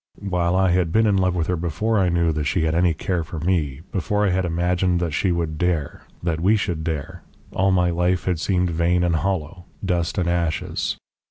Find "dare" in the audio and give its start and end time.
5.59-6.01, 6.83-7.21